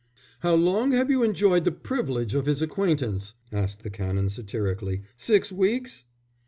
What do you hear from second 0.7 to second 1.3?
have you